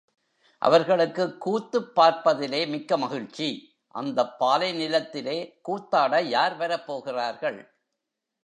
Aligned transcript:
அவர்களுக்குக் 0.61 1.35
கூத்துப் 1.45 1.91
பார்ப்பதிலே 1.95 2.67
மிக்க 2.67 2.97
மகிழ்ச்சி 2.97 3.49
அந்தப் 3.95 4.39
பாலை 4.39 4.73
நிலத்திலே 4.73 5.59
கூத்தாட 5.61 6.21
யார் 6.21 6.55
வரப் 6.55 6.85
போகிறார்கள்? 6.85 7.59